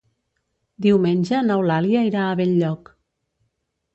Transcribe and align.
Diumenge 0.85 1.41
n'Eulàlia 1.49 2.03
irà 2.07 2.25
a 2.29 2.39
Benlloc. 2.41 2.89